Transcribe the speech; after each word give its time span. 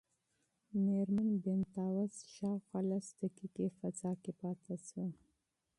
مېرمن 0.83 1.29
بینتهاوس 1.43 2.13
شاوخوا 2.35 2.79
لس 2.89 3.07
دقیقې 3.21 3.67
فضا 3.77 4.11
کې 4.21 4.31
پاتې 4.41 4.75
شوه. 4.87 5.07